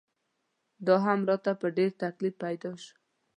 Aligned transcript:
دا 0.85 0.95
هم 1.05 1.19
راته 1.29 1.51
په 1.61 1.67
ډېر 1.77 1.91
تکلیف 2.03 2.35
پیدا 2.43 2.71
شو. 2.83 2.93